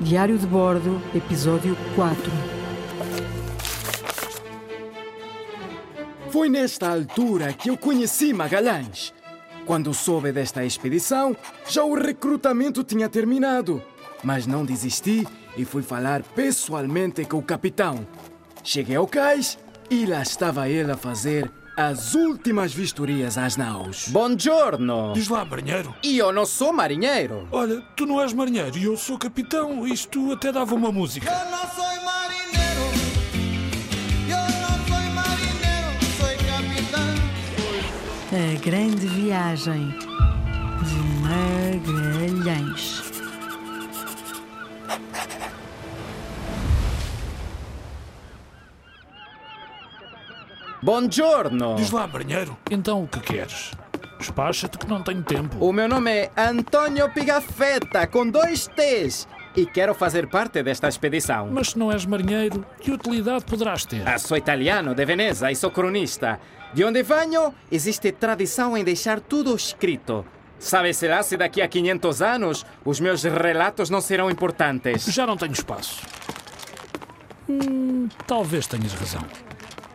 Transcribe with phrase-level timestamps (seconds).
[0.00, 2.32] Diário de Bordo, Episódio 4
[6.30, 9.12] Foi nesta altura que eu conheci Magalhães.
[9.66, 11.36] Quando soube desta expedição,
[11.68, 13.82] já o recrutamento tinha terminado.
[14.24, 18.06] Mas não desisti e fui falar pessoalmente com o capitão.
[18.64, 19.58] Cheguei ao cais
[19.90, 21.50] e lá estava ele a fazer
[21.80, 24.08] as últimas vistorias às naus.
[24.08, 25.12] Buongiorno!
[25.14, 25.94] Diz lá, marinheiro.
[26.04, 27.48] Io non sou marinheiro.
[27.50, 29.86] Olha, tu não és marinheiro e eu sou capitão.
[29.86, 31.30] Isto até dava uma música.
[31.30, 32.86] Yo no soy marinero,
[34.28, 37.16] yo no soy marinero, soy capitán.
[38.30, 39.94] A Grande Viagem
[40.84, 43.09] de Magalhães.
[50.82, 51.74] Buongiorno!
[51.76, 52.56] Diz lá, marinheiro.
[52.70, 53.72] Então o que queres?
[54.18, 55.56] Despacha-te que não tenho tempo.
[55.62, 59.28] O meu nome é Antonio Pigafetta, com dois T's.
[59.54, 61.48] E quero fazer parte desta expedição.
[61.50, 64.08] Mas se não és marinheiro, que utilidade poderás ter?
[64.08, 66.40] Ah, sou italiano de Veneza e sou cronista.
[66.72, 70.24] De onde venho, existe tradição em deixar tudo escrito.
[70.58, 75.04] Sabe-se lá se daqui a 500 anos os meus relatos não serão importantes.
[75.06, 76.00] Já não tenho espaço.
[77.48, 79.24] Hum, talvez tenhas razão.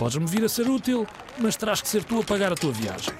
[0.00, 1.06] Podes-me vir a ser útil,
[1.36, 3.12] mas terás que ser tu a pagar a tua viagem.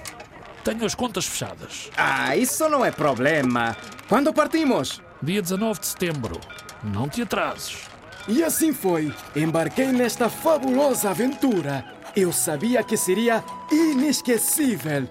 [0.63, 1.91] Tenho as contas fechadas.
[1.95, 3.77] Ah, isso não é problema.
[4.09, 4.99] Quando partimos?
[5.21, 6.41] Dia 19 de setembro.
[6.83, 7.83] Não te atrases.
[8.27, 9.13] E assim foi.
[9.35, 11.85] Embarquei nesta fabulosa aventura.
[12.15, 15.07] Eu sabia que seria inesquecível.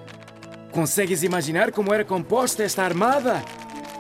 [0.73, 3.45] Consegues imaginar como era composta esta armada?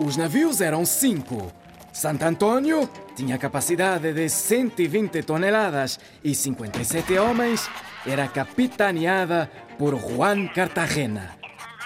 [0.00, 1.52] Os navios eram cinco.
[2.00, 7.68] Santo Antônio tinha capacidade de 120 toneladas e 57 homens.
[8.06, 11.36] Era capitaneada por Juan Cartagena.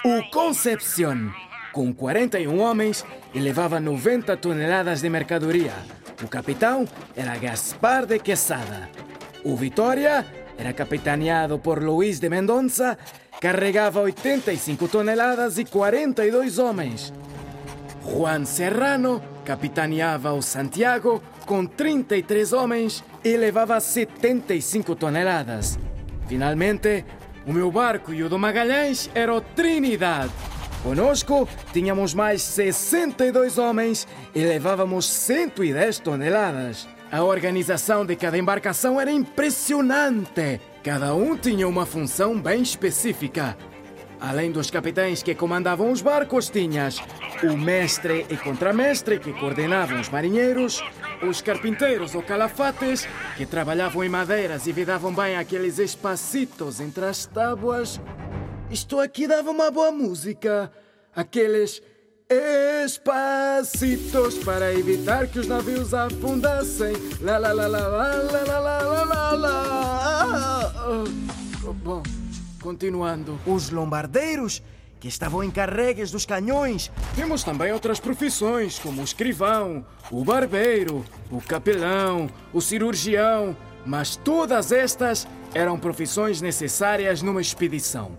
[0.05, 1.33] O Concepción,
[1.73, 5.73] com 41 homens, levava 90 toneladas de mercadoria.
[6.23, 8.89] O capitão era Gaspar de Quesada.
[9.43, 10.25] O Vitória
[10.57, 12.97] era capitaneado por Luís de Mendonça,
[13.41, 17.11] carregava 85 toneladas e 42 homens.
[18.01, 25.77] Juan Serrano capitaneava o Santiago com 33 homens e levava 75 toneladas.
[26.27, 27.05] Finalmente,
[27.45, 30.29] o meu barco e o do Magalhães era o Trinidad.
[30.81, 36.87] Conosco tínhamos mais 62 homens e levávamos 110 toneladas.
[37.11, 40.59] A organização de cada embarcação era impressionante.
[40.83, 43.55] Cada um tinha uma função bem específica.
[44.19, 47.01] Além dos capitães que comandavam os barcos, tinhas
[47.43, 50.81] o mestre e contramestre que coordenavam os marinheiros,
[51.21, 57.25] os carpinteiros ou calafates que trabalhavam em madeiras e vedavam bem aqueles espacitos entre as
[57.25, 57.99] tábuas.
[58.69, 60.71] Isto aqui dava uma boa música.
[61.15, 61.81] Aqueles
[62.85, 66.93] espacitos para evitar que os navios afundassem.
[67.21, 71.03] Lá, lá, lá, lá, lá, lá, lá, lá, lá, lá, lá.
[71.83, 72.01] Bom,
[72.65, 73.39] continuando.
[73.45, 74.63] Os lombardeiros
[74.99, 76.91] que estavam encarregues dos canhões.
[77.15, 83.55] Temos também outras profissões, como o escrivão, o barbeiro, o capelão, o cirurgião.
[83.85, 88.17] Mas todas estas eram profissões necessárias numa expedição.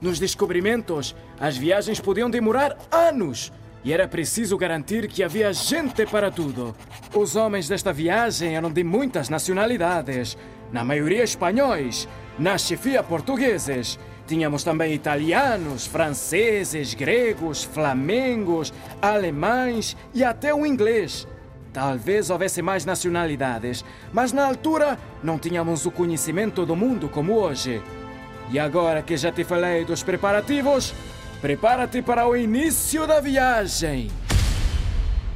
[0.00, 3.52] Nos descobrimentos, as viagens podiam demorar anos
[3.84, 6.74] e era preciso garantir que havia gente para tudo.
[7.14, 10.38] Os homens desta viagem eram de muitas nacionalidades,
[10.72, 12.08] na maioria espanhóis,
[12.38, 13.98] na chefia portugueses.
[14.26, 18.72] Tínhamos também italianos, franceses, gregos, flamengos,
[19.02, 21.28] alemães e até o inglês.
[21.74, 27.82] Talvez houvesse mais nacionalidades, mas na altura não tínhamos o conhecimento do mundo como hoje.
[28.50, 30.94] E agora que já te falei dos preparativos,
[31.44, 34.10] prepara-te para o início da viagem.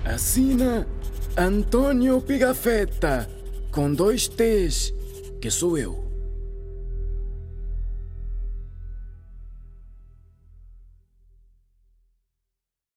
[0.02, 0.88] Assina
[1.36, 3.28] Antônio Pigafetta,
[3.70, 4.94] com dois T's,
[5.38, 6.07] que sou eu.